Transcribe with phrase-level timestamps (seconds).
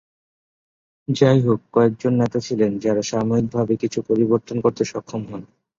[1.07, 5.41] যাইহোক, কয়েকজন নেতা ছিলেন যারা সাময়িকভাবে কিছু পরিবর্তন করতে সক্ষম হন।